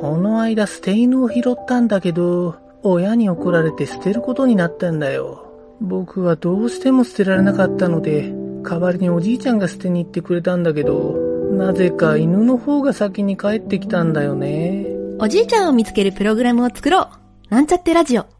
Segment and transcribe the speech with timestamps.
[0.00, 5.50] この間捨て犬を拾ったんだけど、親に怒られて捨てることになったんだよ。
[5.80, 8.30] 僕はどうしても捨てられなかったので、
[8.62, 11.16] 代わりにおじいちゃんが捨てに行ってくれたんだけど、
[11.52, 14.86] なぜか犬の方が先に帰ってきたんだよね。
[15.18, 17.08] おじいちゃんを見つけるプログラムを作ろう。
[17.48, 18.35] なんちゃってラジオ。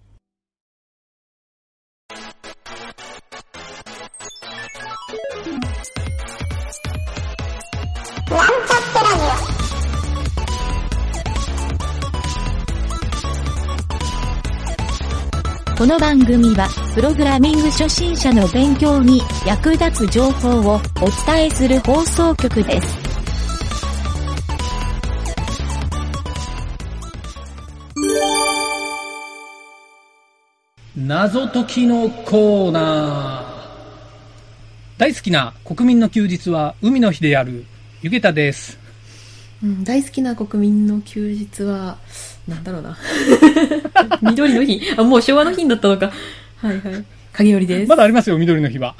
[15.76, 20.80] この番組は、プログラミング初心者の勉強に役立つ情報をお
[21.26, 22.96] 伝えする放送局です。
[30.96, 34.98] 謎解きのコーナー。
[34.98, 37.66] 大好きな国民の休日は海の日である、
[38.00, 38.78] ゆげたです。
[39.62, 41.98] うん、大好きな国民の休日は、
[42.48, 42.96] なんだろうな。
[44.22, 44.80] 緑の日。
[44.96, 46.12] あ、もう昭和の日になったのか。
[46.56, 47.04] はいはい。
[47.32, 47.88] 影織です。
[47.88, 48.94] まだありますよ、緑の日は。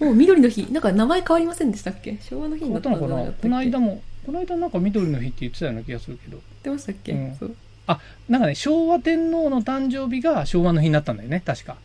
[0.00, 0.72] もう緑の日。
[0.72, 2.18] なんか名前変わりませんでしたっけ？
[2.22, 3.32] 昭和の日になったのかな？
[3.32, 6.32] この間も、この間なんか緑の日って言ってたような気がするけど。
[6.32, 7.56] 言ってましたっけ、うんそう。
[7.86, 11.76] あ、なんかね、昭和天皇の誕生日が昭和の日になったんだよね、確か。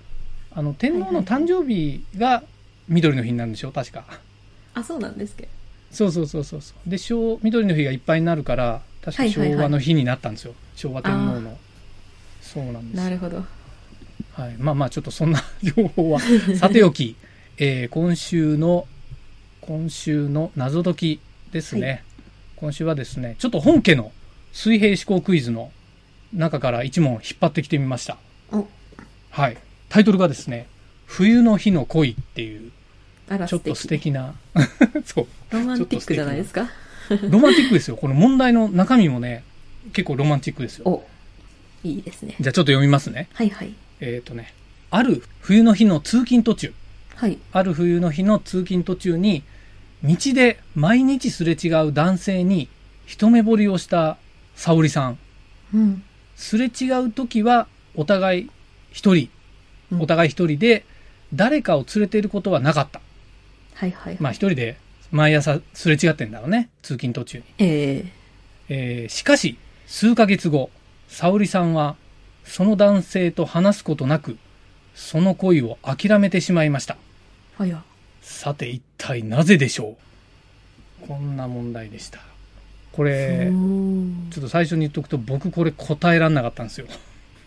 [0.51, 2.43] あの、天皇の誕生日が
[2.87, 4.05] 緑の日になるんでしょ、確か。
[4.73, 5.49] あ、そうなんですけど。
[5.91, 6.89] そうそうそうそうそう。
[6.89, 10.53] で、昭緑の日がいっぱいになるから、確か昭和の日になったんですよ。
[10.75, 11.57] 昭和天皇の。
[12.41, 12.97] そうなんです。
[12.97, 13.45] なるほど。
[14.33, 14.55] はい。
[14.57, 16.19] まあまあ、ちょっとそんな情報は、
[16.57, 17.15] さておき、
[17.57, 18.87] えー今週の、
[19.61, 21.19] 今週の謎解き
[21.51, 21.89] ですね。
[21.91, 21.99] は
[22.57, 24.11] 今週はですね、ちょっと本家の
[24.51, 25.71] 水平思考クイズの
[26.33, 28.17] 中から一問引っ張ってきてみました。
[28.51, 28.67] お、
[29.29, 29.57] はい。
[29.89, 30.67] タイトルがですね、
[31.05, 32.71] 冬の日の恋っていう、
[33.47, 34.33] ちょっと素敵な、
[35.05, 36.69] そう、ロマンティックじゃないですか？
[37.29, 37.97] ロマンティックですよ。
[37.97, 39.43] この問題の中身もね、
[39.93, 40.85] 結構ロマンティックですよ。
[40.85, 41.07] お、
[41.83, 42.35] いいですね。
[42.39, 43.27] じゃあちょっと読みますね。
[43.33, 43.73] はいはい。
[43.99, 44.53] えっ、とね、
[44.91, 46.73] ある冬の日の通勤途中、
[47.15, 47.37] はい。
[47.51, 49.43] ある冬の日の通勤途中に、
[50.03, 52.69] 道で毎日すれ違う男性に
[53.05, 54.17] 一目惚れをした
[54.55, 55.17] 沙織さん。
[55.73, 56.03] うん。
[56.35, 58.49] すれ違う時はお互い
[58.91, 59.29] 一人、
[59.91, 60.85] うんお互い一人で
[61.33, 63.01] 誰かを連れていることはなかった。
[63.73, 64.17] はいはい。
[64.19, 64.77] まあ一人で
[65.11, 66.69] 毎朝すれ違ってんだろうね。
[66.81, 67.43] 通勤途中に。
[67.59, 68.05] え
[68.69, 70.69] えーしかし、数ヶ月後、
[71.07, 71.95] 沙織さんは、
[72.43, 74.37] その男性と話すことなく、
[74.93, 76.97] その恋を諦めてしまいました。
[77.65, 77.83] や。
[78.21, 79.97] さて一体なぜでしょ
[81.03, 81.07] う？
[81.07, 82.19] こんな問題でした。
[82.91, 86.87] これ、うーんちょっと最初に言っとくと僕これ答えらんなかったんですよ。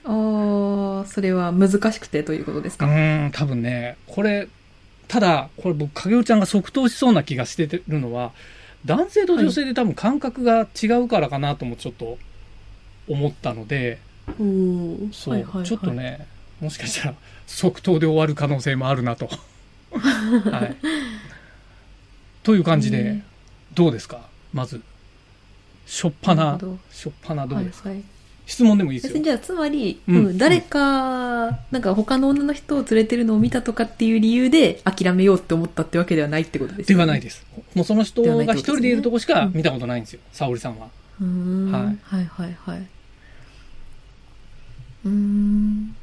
[0.05, 4.49] あー、それは難しくてということですうか、ーん、多分ね、これ、
[5.09, 8.33] ただ、これ僕、影尾ちゃんが即答しそうな気がしてるのは、
[8.85, 12.19] 男性と女性で多分感覚が違うからかなともちょっと
[13.09, 13.99] 思ったので、
[15.13, 16.27] そう、はいはいはいちょっとね、
[16.61, 17.15] もしかしたら
[17.47, 19.29] 即答で終わる可能性もあるなと。
[19.93, 20.77] はい。
[22.43, 23.21] という感じで
[23.75, 24.21] どうですか？
[24.53, 24.81] まず、
[25.87, 26.59] しょっぱな
[26.91, 28.05] しょっぱなどうですか、はいはい。
[28.45, 29.23] 質問でもいいですよ。
[29.23, 37.05] じゃあ、つまり、うんうん誰か、なんか他の女の人を連れてるのを見たとかっていう理由で諦めようって思ったってわけではないってことですよね。
[37.05, 37.47] ではないです。
[37.75, 40.21] もうその人が一人でいるとこしか見たことないんですよ。
[40.33, 40.89] 沙織さんは。
[41.21, 41.73] うーん。
[41.73, 42.87] ははいいはいはいはい。
[45.07, 45.97] うーん。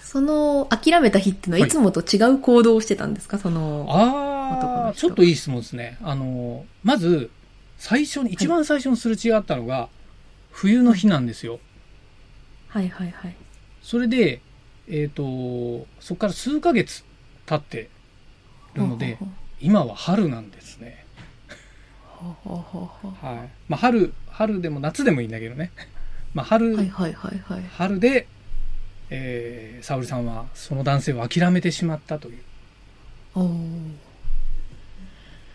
[0.00, 3.38] その、諦めた日っていうのははいいつもと違う行動をしてたんですか？
[3.38, 5.96] その、男ああ、ちょっといい質問ですね。
[6.02, 7.30] あの、まず、
[7.78, 9.88] 最初に、一番最初にすれ違ったのが、
[10.52, 11.58] 冬の日なんですよ。
[12.68, 13.36] はいはいはい。
[13.82, 14.40] それで、
[14.88, 17.04] えっ、と、そこから数ヶ月
[17.46, 17.90] 経って
[18.74, 19.28] るのでほう、
[19.60, 21.04] 今は春なんですね。
[22.06, 23.50] ほうほうほうほうほはい。
[23.68, 25.72] まあ、春、春でも夏でもいいんだけどね。
[26.34, 27.64] まあ、春、うはいはいはいはい。
[27.76, 28.26] 春で、
[29.10, 32.42] えー、沙織さんはその男性を諦めてしまったという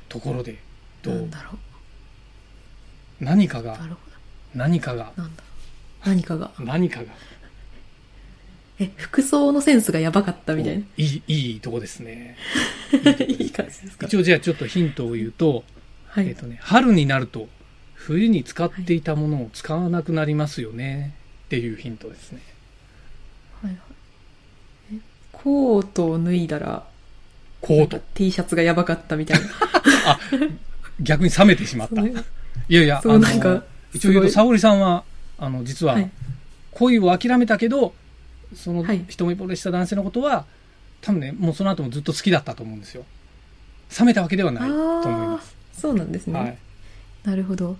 [0.09, 0.57] ところで、
[1.01, 1.29] どう？
[3.19, 4.06] 何かが、るほ
[4.57, 5.23] 何かが、ど。
[5.23, 5.43] なんだ。
[6.05, 6.51] 何かが。
[6.59, 7.05] 何かが、
[8.79, 10.83] え、服装のセンスがやばかったみたいな。
[10.97, 12.35] いい、 いいとこですね。
[13.27, 14.07] いい感じですか？
[14.07, 15.63] 一応じゃあちょっとヒントを言うと、
[16.07, 16.27] はい。
[16.27, 17.47] えっ、とね、春になると、
[17.93, 21.13] 冬に使っていたものを使わなくなりますよね、
[21.45, 22.41] っていうヒントですね。
[23.61, 24.95] はいはい。
[24.95, 24.97] え、
[25.31, 26.87] コートを脱いだら、
[27.61, 27.99] コート。
[28.13, 29.47] T シャツがやばかったみたいな。
[30.05, 30.19] あ、
[30.99, 32.01] 逆に冷めてしまった。
[32.05, 32.13] い
[32.69, 33.63] やいや、そうなんか
[33.97, 35.03] 一応言うと、沙織さんは、
[35.37, 36.09] あの、実は、はい
[36.77, 37.93] 恋を諦めたけど、
[38.55, 40.45] そのはい一目惚れした男性のことは、
[41.01, 43.03] 多分ね、もうその後もずっと好きだったと思うんですよ。
[43.99, 45.55] 冷めたわけではないと思います。
[45.73, 46.39] そうなんですね。
[46.39, 46.57] はい。
[47.23, 47.77] なるほど。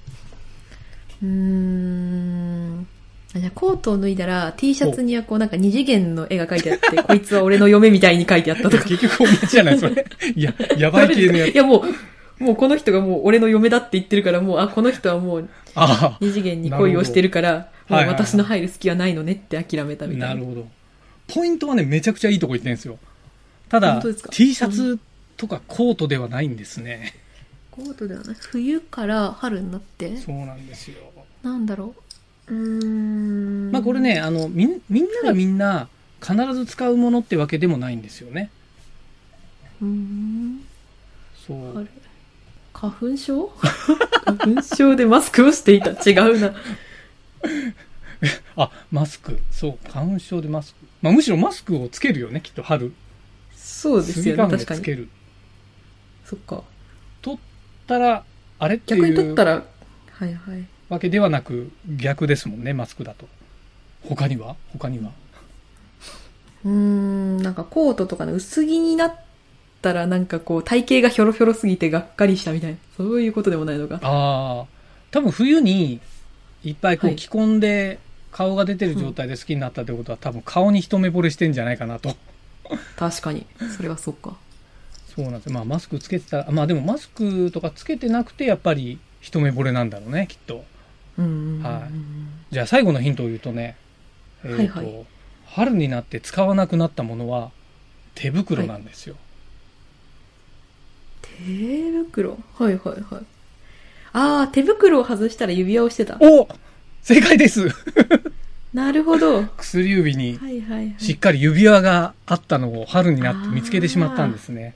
[1.21, 2.87] うーん。
[3.35, 8.83] あじゃあコートを脱いだら T シャツにはこうなんか二次元の絵が描いてあって、 こいつは俺の嫁みたいに描いてあったとか。
[8.85, 10.05] 結局同じじゃない、それ。
[10.35, 11.49] いや、やばい系のやつ。
[11.53, 11.83] いやもう、
[12.39, 20.35] もうこの人がもう俺の嫁だって言ってるから、もう、あ、この人はもうあ二次元に恋をしてるから、もう私の入る隙はないのねって諦めたあ、みたいな。
[20.35, 20.67] なるほど。
[21.27, 22.99] ポイントはね、めちゃくちゃいいとこ行ってるんですよ。
[23.69, 24.99] ただ本当ですか、T シャツ
[25.35, 27.13] とかコートではないんですね。
[27.71, 28.35] コートではない。
[28.39, 30.97] 冬から春になって、そうなんですよ。
[31.43, 31.93] なんだろ
[32.47, 32.53] う？
[32.53, 33.71] うーん。
[33.71, 35.89] まあこれね、あの、みん、みんながみんな
[36.21, 38.49] 必ず使うものってわけでもないんですよね。
[39.81, 40.61] うーん。
[41.45, 41.73] そう。
[41.73, 41.87] 春。
[42.79, 43.49] 花粉症？
[44.23, 45.89] 花粉症でマスクをしていた。
[45.91, 46.53] 違うな。
[48.55, 49.39] あ、マスク。
[49.49, 49.79] そう。
[49.89, 50.85] 花粉症でマスク。
[51.01, 52.93] まあむしろマスクをつけるよね、きっと春。
[53.55, 54.79] そうですよね、確かに。
[54.79, 55.09] でつける。
[56.23, 56.61] そっか。
[57.23, 57.39] 取っ
[57.87, 58.23] たら、
[58.59, 59.01] あれっていう。
[59.01, 59.63] 逆に取ったら、
[60.11, 60.67] はいはい。
[60.89, 63.27] わけではなく逆ですもんね、マスクだと。
[64.03, 64.55] 他には？
[64.71, 65.11] 他には？
[66.63, 69.15] うーん、なんかコートとかの薄着になっ
[69.81, 72.77] たらなんかこう体型がひょろひょろすぎてがっかりしたみたいな。
[72.95, 73.95] そういうことでもないのか。
[73.95, 74.65] ああ、
[75.11, 75.99] 多分冬に
[76.63, 77.99] いっぱいこはいう着込んで
[78.31, 82.15] 顔が出てる状態で好きになったってことは、多分顔に一目惚れしてんじゃないかなと。
[82.95, 83.45] 確かに。
[83.75, 84.35] それはそっか。
[85.15, 85.53] そうなんですよ。
[85.53, 90.63] まあマスクつけてたら、まあでもマスクとかつけてなくてやっぱり一目惚れなんだろうね、きっと。
[91.17, 91.63] うんうんうん。
[91.63, 91.91] はい
[92.49, 93.75] じゃあ最後のヒントを言うとね、
[94.43, 95.05] えーとはいはい
[95.47, 97.51] 春になって使わなくなったものは
[98.15, 99.15] 手袋なんですよ。
[101.45, 103.25] 手袋はいはいはい。
[104.13, 106.17] ああ、手袋を外したら指輪をしてた。
[106.19, 106.47] お
[107.01, 107.67] 正解です
[108.73, 109.37] なるほど。
[109.37, 110.95] は薬指にいはいはい。
[110.97, 114.75] しっかり指輪があったのを春になって見つけてしまったんですね。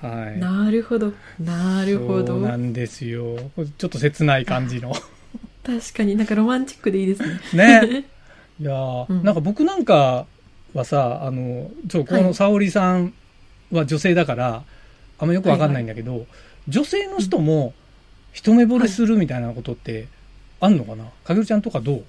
[0.00, 0.38] はい。
[0.38, 1.12] なるほど。
[1.38, 2.42] なるほどそう。
[2.42, 3.36] なんですよ。
[3.78, 4.94] ちょっと切ない感じの。
[5.64, 7.80] 確かになんかロマンチックでいいですね。
[7.82, 8.04] ね。
[8.60, 10.26] いやー、うんなんか僕なんか
[10.74, 13.12] はさ、あの、ちょ、こはいの沙織さん
[13.72, 14.62] は女性だから、
[15.20, 16.26] あんまよくわかんないんだけど、
[16.66, 17.74] 女性の人も
[18.32, 20.08] 一目惚れするみたいなことって
[20.60, 21.04] あんのかな？
[21.24, 22.04] かげるちゃんとかどう？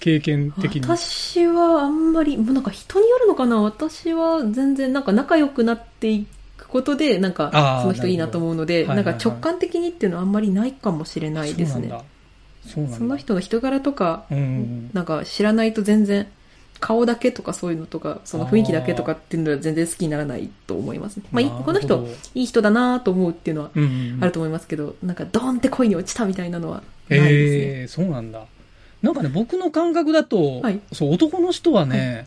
[0.00, 0.82] 経験的に。
[0.82, 3.60] 私はあんまり、もうなんか人によるのかな？
[3.62, 6.26] 私は全然なんか仲良くなってい
[6.56, 11.80] くことで、なんかその人いいなと思うので、なんか直感的にっていうのはあんまりないかもしれないですね。
[11.80, 12.04] そうなんだ。
[12.66, 12.98] そうなんだ。
[12.98, 16.26] その人の人柄とか、うんうんなんか知らないと全然、
[16.82, 21.22] 顔だけとかそういうのとか、その雰囲気だけとかっていうのは全然好きにならないと思いますね。
[21.30, 27.28] まあこの人、いい人だなと思うっていうのはうんうんうんあると思いますけど、なんかドーンって恋に落ちたみたいなのはないですね。
[27.30, 28.44] ええそうなんだ。
[29.00, 32.26] なんかね、僕の感覚だと、はいそう、男の人はね、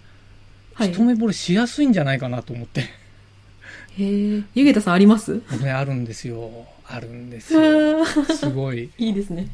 [0.74, 0.92] はい。
[0.94, 2.81] 一目惚れしやすいんじゃないかなと思って。
[2.81, 2.86] へ
[4.38, 4.42] え。
[4.56, 5.42] ゆげたさんあります？
[5.51, 6.50] 僕ね、あるんですよ。
[6.88, 8.06] あるんですあよ。
[8.06, 8.90] ーすごい。
[8.98, 9.48] いいですね。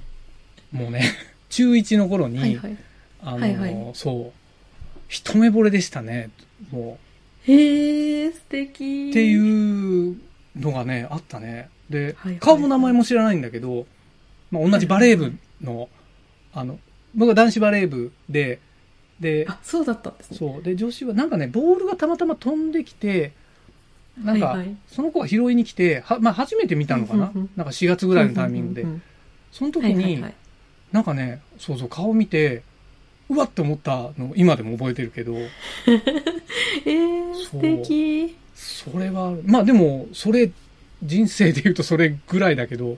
[0.71, 1.03] もうね、
[1.49, 2.77] 中1の頃に、はいはい。
[3.23, 4.40] あの、はいはいそう、
[5.11, 6.29] 一目惚れでしたね。
[6.71, 6.97] も
[7.43, 9.07] へえ、素敵。
[9.07, 10.17] う、っていう
[10.55, 11.69] のがね、あったね。
[11.89, 13.85] で、はいはい顔も名前も知らないんだけど、
[14.51, 15.89] まあ、同じバレー部の、
[16.53, 16.79] あの、
[17.13, 18.59] 僕は男子バレー部で、
[19.19, 20.37] で、あ、そうだったんですね。
[20.37, 20.63] そう。
[20.63, 23.33] で、女子は、なんかね、ボールがたまたま飛んできて、
[24.23, 28.81] なんか、はいはいその子が拾いに来て、はまあ、初めて見たのかな、うんうんうんなんか4月ぐらいのタイミングで。
[28.83, 29.03] うんうんうん
[29.51, 30.33] その時に、はいはいはい。
[30.93, 32.63] なんかね、そうそう、顔見て、
[33.31, 38.35] うわって思ったの、今でも覚えてるけど、 えー、素敵。
[38.53, 40.51] それは、まあでも、それ、
[41.01, 42.97] 人生で言うとそれぐらいだけど、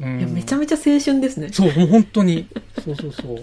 [0.00, 0.18] うん。
[0.20, 1.48] いや、めちゃめちゃ青春ですね。
[1.52, 2.46] そう、もう本当に。
[2.84, 3.38] そうそうそう。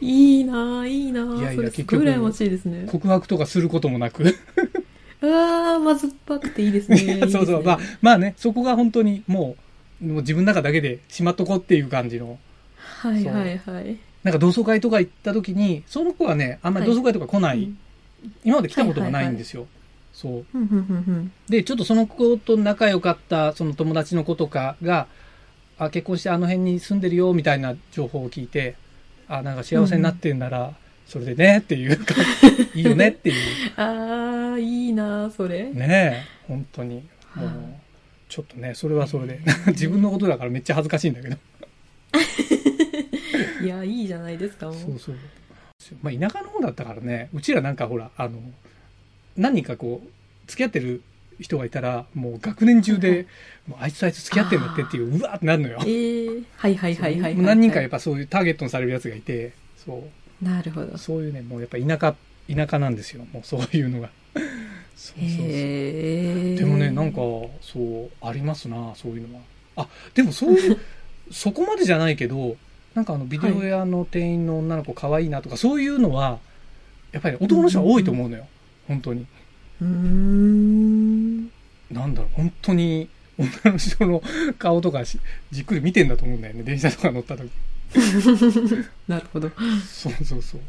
[0.00, 1.38] いいなぁ、いいなぁ。
[1.38, 2.86] いやいやそれす結局羨ましいですね。
[2.86, 4.22] 告白とかすることもなく。
[5.20, 7.26] うわー、まずっぱくていいですね。
[7.28, 7.64] そうそう。
[7.64, 9.56] まあ、まあね、そこが本当にも
[10.00, 12.38] う、もう自分の中だけでしまっとこうっていう感じの。
[12.76, 13.98] はいはいはい。
[14.28, 17.78] なんか同窓会とか行った時に、その子はね、あんまり同窓会とか来ない、うん
[18.44, 19.68] 今まで来たことがないんですよ。
[20.12, 20.46] そう。
[21.48, 25.06] で、ちょっとその子と仲良かった、その友達の子とかが、
[25.78, 28.74] あ、結婚してあの辺に住んでるよ、みたいな情報を聞いて、
[29.28, 30.74] あ、なんか幸せになってんなら、
[31.06, 32.14] それでね、っていうか、
[32.74, 33.36] いいよねっていう。
[33.76, 35.70] あー、いいなぁ、それ。
[35.70, 36.96] ねえ、本当に。
[37.36, 37.54] もうはい、
[38.28, 39.40] ちょっとね、それはそれで。
[39.68, 41.36] 自分のことだからめっちゃ恥ずかしいんだけど。
[43.62, 44.74] いや、いいじゃないですか、もう。
[44.74, 45.16] そうそう。
[46.02, 48.40] まあ、田舎の方だったからね、うちらなんかほら、あの、
[49.36, 50.08] 何人かこう、
[50.46, 51.02] 付き合ってる
[51.40, 53.26] 人がいたら、もう学年中で、
[53.66, 55.86] もうあいつとあいつ付き合ってんだってっていう、うわーってなるのよえ。
[55.86, 57.36] ー、はいはいはいはいはい。
[57.36, 60.04] 何人かやっぱそういうターゲットにされるやつがいて、そ
[60.42, 60.44] う。
[60.44, 60.98] なるほど。
[60.98, 62.16] そういうね、もうやっぱ田舎、
[62.54, 63.24] 田舎なんですよ。
[63.32, 64.10] もうそういうのが。
[64.96, 65.46] そうそうそう。
[65.46, 66.58] へー。
[66.58, 67.18] でもね、なんか、
[67.60, 69.42] そう、ありますな、そういうのは。
[69.76, 70.78] あ、でもそういう、
[71.30, 72.56] そこまでじゃないけど、
[72.94, 76.38] なんかあのビデオ屋の店員の女の子可愛いなとか、そういうのは
[77.12, 78.46] やっぱり男の人は多いと思うのよ、
[78.86, 79.26] 本当に。
[79.80, 81.44] うーん。
[81.90, 82.30] なんだろう。
[82.34, 84.22] 本当に女の人の
[84.58, 85.18] 顔とかし
[85.50, 86.62] じっくり見てんだと思うんだよね。
[86.62, 87.50] 電車とか乗った時。
[89.08, 89.50] なるほど。
[89.86, 90.60] そうそうそう、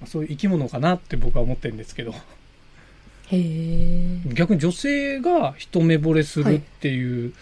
[0.00, 2.12] まあそういう生き物かなって僕は思ってるんですけど。
[2.12, 2.16] へ
[3.32, 4.20] え。
[4.34, 7.32] 逆に女性が一目惚れするっていう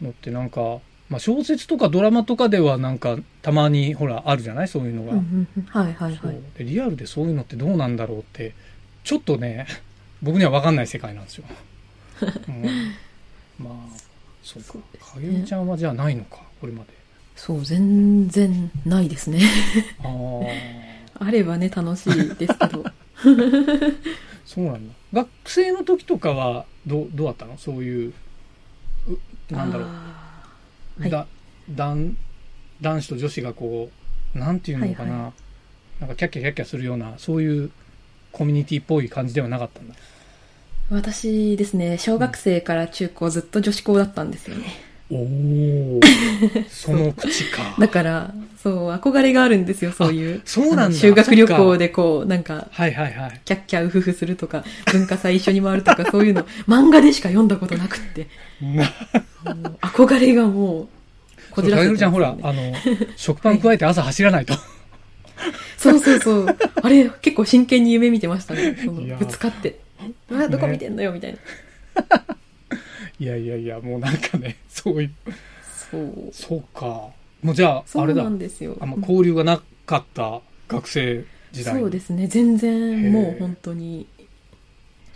[0.00, 0.78] のってなんか、
[1.08, 4.68] まあ、小説とかドラマとかではなんかたまにほらあるじゃない？
[4.68, 5.62] そういうのが、うんうんうん。
[5.64, 6.36] はいはいはい。
[6.58, 8.54] でリアルでそういうのってどうなんだろうって。
[9.04, 9.66] ちょっとね
[10.20, 11.44] 僕には分かんない世界なんですよ、
[12.48, 12.64] うん、
[13.64, 13.96] まあ
[14.42, 14.78] そうか。
[15.14, 16.38] 影美ちゃんはじゃあないのか？
[16.60, 16.90] これまで。
[17.36, 19.40] そう、全然ないですね。
[20.02, 20.08] あ
[21.20, 22.84] あ あればね、楽しいですけど。
[24.44, 24.94] そうなんだ。
[25.12, 27.56] 学生の時とかはどうどうだったの？
[27.58, 28.12] そういう
[29.50, 29.88] うなんだろう
[30.98, 31.10] はい。
[31.10, 31.26] だ
[31.70, 32.16] 男
[32.80, 33.90] 男子と女子がこ
[34.34, 35.32] うなんていうのかな、は
[36.00, 36.00] い。
[36.00, 37.70] なんかキャッキャキャッキャするようなそういう
[38.32, 39.94] コミュニティっぽい感じではなかったんだ。
[40.90, 44.66] 私ですね、小学生から中高ずっと女子校だったんですよね。
[45.10, 46.00] おお
[46.68, 47.76] その口か。
[47.78, 50.42] だから、そう、憧れがあるんですよ、そういう。
[50.44, 50.96] そうなんだ。
[50.96, 53.40] 修学旅行でこう、なんか、はいはいはい。
[53.44, 58.26] キャッキャウフフするとか、文化祭一緒に回るとか、 そういうの、漫画でしか読んだことなくって、
[59.80, 60.88] 憧れがもう、
[61.52, 62.74] こじらせてちゃんほら あの
[63.16, 64.54] 食パン加えて朝走らないと、
[65.78, 66.58] そうそうそう。
[66.82, 68.76] あれ、結構真剣に夢見てましたね。
[68.84, 69.78] そのぶつかって。
[70.30, 71.38] うわ、どこ見てんのよ、みたいな。
[73.18, 75.12] いやいやいやもうなんかね そういう
[75.90, 76.12] そう。
[76.32, 77.08] そうか
[77.42, 78.76] もうじゃあそうあれだなんですよ。
[78.80, 82.26] あんま交流がなかった学生時代そうですね。
[82.26, 84.06] 全へ然、ーもう本当に。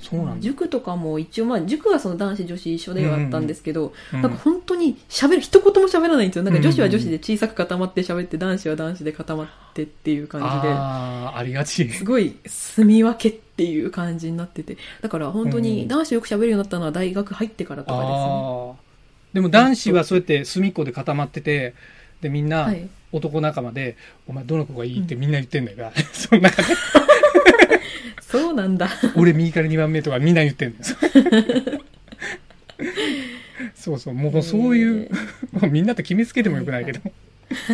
[0.00, 6.42] そうなんだ塾とかも一応、まあ、塾はその男子女子一緒ではあったんですけど、うんなんか本当に喋る、一言も喋らないんですよ。
[6.42, 10.72] なんか女子は女子で小さく固まって喋って、男子は男子で固まってっていう感じで。
[10.72, 14.78] ああありがちすごい住み分けっていう感じになってて。
[15.02, 18.74] だから本当うんに男子よく喋るようになったのは大学入ってからとかですね。
[19.34, 21.74] でも男子はそうやって隅っこで固まってて
[22.22, 22.88] でみんなはい。
[23.12, 23.96] 男仲間で
[24.28, 26.68] 「お前どの子がいい?」ってみんな言ってんだよ、 その中で
[28.22, 28.88] そうなんだ。
[29.16, 31.82] 「俺右から2番目」とかみんな言ってんだよ
[33.74, 35.10] そうそうもうそういう、
[35.52, 37.00] もうみんなって決めつけてもよくないけど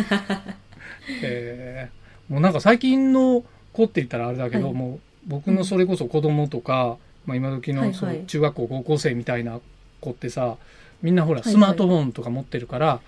[1.21, 9.59] えーもうなんか最近の子って言ったらあれだけど、はいもう僕のそれこそ子供とか、まあ、今時のそう中学校高校生みたいな
[9.99, 10.55] 子ってさ
[11.01, 13.01] みんなほらはいスマートフォンとか持ってるから、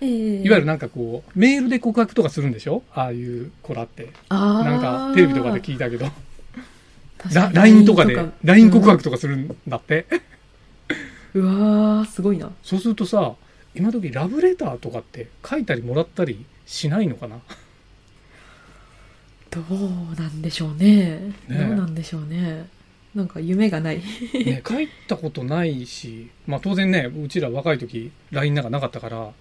[0.00, 0.42] ええ。
[0.42, 2.82] いわゆるなんかこう、メールで告白とかするんでしょ？
[2.92, 4.10] ああいう子らって。
[4.30, 6.06] なんかテレビとかで聞いたけど、
[7.52, 10.06] LINE とかで、LINE 告白とかするんだって。
[11.34, 12.50] うわー、すごいな。
[12.62, 13.34] そうするとさ、
[13.74, 17.36] 今時ラブレターとかって書いたりもらったりしないのかな？
[19.50, 21.34] どうなんでしょうね。
[21.48, 22.68] ねどうなんでしょうね。
[23.14, 24.00] なんか夢がない。
[24.32, 29.32] ね、 書いたことないし、まあ当然ね、うちら若い時 LINE なんかなかったから、は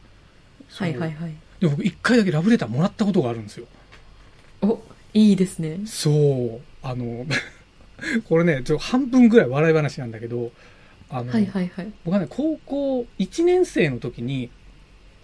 [0.88, 1.34] いはいはい。
[1.60, 3.68] でも僕一回だけラブレターもらったことがあるんですよ。
[4.62, 4.82] お、
[5.14, 5.82] いいですね。
[5.86, 7.26] そう、あの、
[8.28, 10.52] これね、ちょっと半分ぐらい笑い話なんだけど、
[11.10, 11.92] あの、はいはいはい。
[12.06, 14.50] 僕はね高校1年生の時に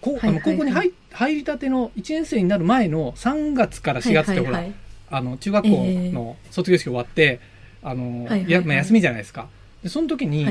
[0.00, 4.64] こうあの高校に入入りたての1年生になる前の3月から4月ってほら、
[5.10, 5.70] あの中学校
[6.12, 7.40] の卒業式終わって、
[7.82, 9.48] あのやまあ、休みじゃないですか。
[9.82, 10.46] でその時に。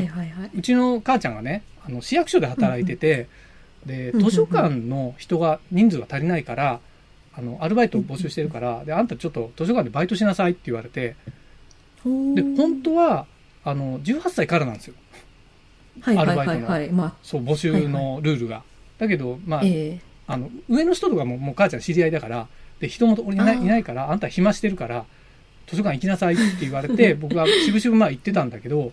[0.55, 3.27] うちの母ちゃんがねあの市役所で働いてて、
[3.85, 6.79] で図書館の人が人数が足りないから
[7.37, 11.15] あのアルバイトを募集してるから、であんたちょっと図書館でバイトしなさいって言われて。
[12.05, 13.25] で本当は
[13.63, 14.93] あの18歳からなんですよ。
[16.05, 18.63] アルバイトのそう募集のルールが、
[18.97, 19.99] だけどまああ、ええ。
[20.27, 22.47] あの上の人とかももう母ちゃん知り合いだから
[22.79, 25.05] で人も俺いないいないからあんた暇してるから
[25.67, 28.91] 図書館行きなさいって言われて 僕はしぶしぶまあ行ってたんだけど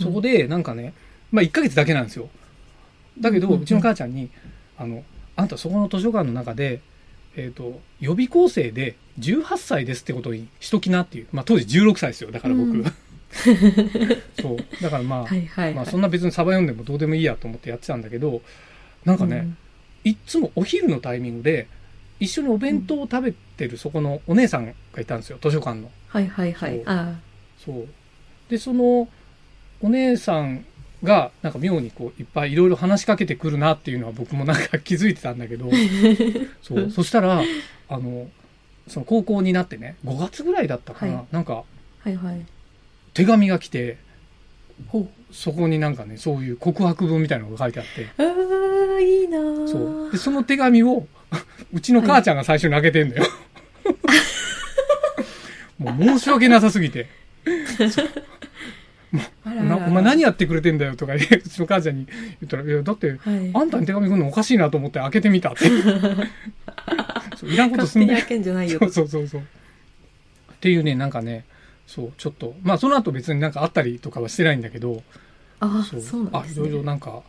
[0.00, 0.94] そこでなんかね
[1.30, 2.28] まあ1ヶ月だけなんですよ。
[3.20, 4.30] だけどうちの母ちゃんに
[4.76, 5.04] あの
[5.36, 6.80] あんたそこの図書館の中で
[7.36, 12.30] えっ、と予備校生で18歳ですってことにしときなっていうまあ当時16歳ですよ。
[12.30, 12.84] だから僕、うん。
[14.40, 14.82] そう。
[14.82, 15.74] だからまあ、 はいはいはい。
[15.74, 18.42] まあそんな別にサバ読んでもどうでもいいやと思ってやってたんだけど
[19.04, 19.56] なんかね、うん。
[20.04, 21.68] いっつもお昼のタイミングで
[22.20, 25.90] 一緒にお弁当を食べてるそこのお姉さんがいたんですよ図書館の。
[26.08, 27.14] はいはいは
[27.58, 27.74] そう。
[27.74, 27.88] そう。
[28.48, 29.08] でその
[29.80, 30.64] お姉さん
[31.02, 35.70] がなんか妙にこういっぱいいろいろ話しかけてくるなっていうのは僕もなんか気づいてたんだけど
[36.62, 36.90] そう。
[36.90, 37.42] そしたら
[37.88, 38.28] あの
[38.88, 41.24] その高校になってね5月ぐらいだったかな、はい。
[41.30, 41.64] なんかあ、
[42.00, 42.46] はいはい。
[43.12, 43.98] 手紙が来て。
[45.30, 48.08] そこになんかねそういう告白文みたいなのが書いてあって
[49.00, 51.06] いいなーそうでその手紙を
[51.72, 53.24] うちの母ちゃんが最初に開けてんだよ。
[55.78, 57.08] もう申し訳なさすぎて。
[59.44, 62.14] お前何やってくれてんだよとか、うちの母ちゃんに言
[62.46, 63.18] ったら、いや、だって、はい。
[63.54, 65.70] あんたに手紙来るのおかしいなと思って開けてみたって。
[67.36, 69.40] そういらんことすんだんじゃないよそうそうそうそう。
[69.40, 69.44] っ
[70.60, 71.44] ていうね、なんかね、
[71.86, 75.02] そう、ちょっと、まあその後別になんかあったりとかはしてないんだけど、
[75.60, 76.40] あそうそうなんね。
[76.48, 77.22] あ、いろいろなんか、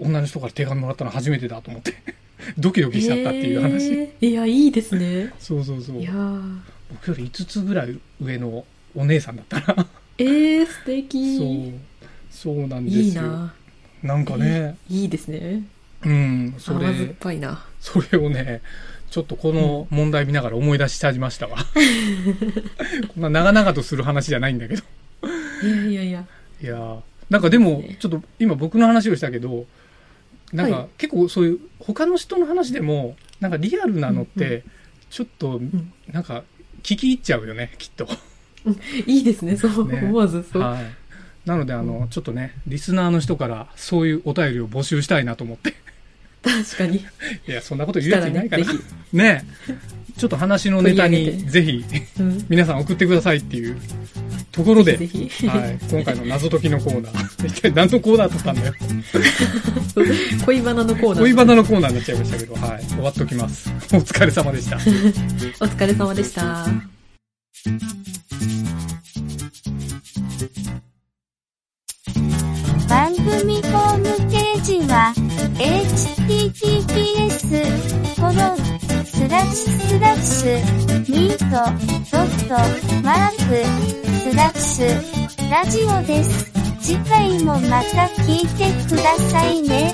[0.00, 1.94] 女の人から手紙もらったの初めてだと思って、
[2.58, 3.92] ドキドキしちゃったっていう話。
[3.92, 5.32] へーいや、いいですね。
[5.38, 6.12] そうそうそういや。
[6.12, 6.58] ー
[6.90, 8.64] 僕より5つぐらい上の
[8.94, 9.86] お姉さんだったな。
[10.18, 11.36] えー、素敵。
[11.38, 11.88] そう。
[12.30, 13.02] そうなんですよ。
[13.02, 13.54] いいな。
[14.02, 15.62] なんかね、いいですね。
[16.04, 17.64] うん、そ甘酸っれ、ぱいな。
[17.80, 18.60] それをね、
[19.10, 21.58] ちょっとこの問題見ながら思い出しちゃいましたわ。
[23.14, 24.82] こんな長々とする話じゃないんだけど。
[25.64, 26.24] いやいやいや。
[26.62, 27.00] いやー
[27.30, 29.66] なんかでも、ちょっと今僕の話をしたけど、
[30.52, 34.64] なんかはい結構そういう他の人の話でも、なんかリアルなのって、
[35.10, 36.44] ちょっとんなんか
[36.82, 38.08] 聞き入っちゃうよね、きっと。
[39.06, 39.56] いいですね。
[39.56, 40.62] そう、ね思わずそう。
[40.62, 40.84] はい。
[41.48, 45.74] なので、あの、ちょっとね、リスナーの人からそういうお便りを募集したいなと思って。
[46.42, 46.98] 確かに。
[47.48, 48.64] いや、そんなこと言うやついないから。
[48.64, 49.16] ぜひ。
[49.16, 49.44] ね
[50.18, 51.84] ちょっと話のネタにぜひ
[52.18, 52.44] うん。
[52.50, 53.76] 皆さん送ってくださいっていう
[54.50, 55.18] ところで、ぜひ。
[55.18, 57.46] ぜひはい、今回の謎解きのコーナー。
[57.46, 58.74] 一体何のコーナーだったんだよ。
[60.44, 61.20] 恋バナのコーナー。
[61.20, 63.70] 恋バナのコーナーになっちゃいましたけど、はい、終わっときます。
[63.92, 64.76] お疲れ様でした。
[65.64, 66.66] お疲れ様でした。
[80.18, 80.44] ックス
[81.10, 81.44] ミート
[82.10, 82.54] ドット
[83.02, 83.54] マーク
[84.30, 86.50] スラッシュラジオです。
[86.80, 89.92] 次回もまた聞いてくださいね。